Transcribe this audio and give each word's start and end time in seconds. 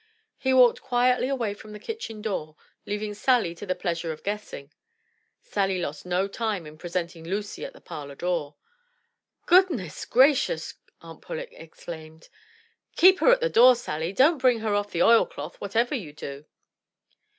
He 0.39 0.51
walked 0.51 0.81
quietly 0.81 1.29
away 1.29 1.53
from 1.53 1.73
the 1.73 1.79
kitchen 1.79 2.23
door, 2.23 2.55
leaving 2.87 3.13
Sally 3.13 3.53
to 3.53 3.67
the 3.67 3.75
pleasure 3.75 4.11
of 4.11 4.23
guessing. 4.23 4.71
Sally 5.43 5.77
lost 5.79 6.07
no 6.07 6.27
time 6.27 6.65
in 6.65 6.79
presenting 6.79 7.23
Lucy 7.23 7.63
at 7.65 7.73
the 7.73 7.81
parlor 7.81 8.15
door. 8.15 8.55
Goodness 9.45 10.05
gracious!' 10.05 10.73
Aunt 11.03 11.21
Pullet 11.21 11.49
exclaimed, 11.51 12.29
"Keep 12.95 13.19
her 13.19 13.31
at 13.31 13.41
the 13.41 13.47
door, 13.49 13.75
Sally! 13.75 14.11
Don't 14.11 14.39
bring 14.39 14.61
her 14.61 14.73
off 14.73 14.89
the 14.89 15.03
oil 15.03 15.27
cloth, 15.27 15.61
whatever 15.61 15.93
you 15.93 16.13
do 16.13 16.45